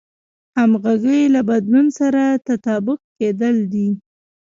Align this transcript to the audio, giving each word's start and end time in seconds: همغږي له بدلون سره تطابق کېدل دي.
همغږي 0.57 1.21
له 1.35 1.41
بدلون 1.49 1.87
سره 1.99 2.23
تطابق 2.47 2.99
کېدل 3.17 3.55
دي. 3.73 3.89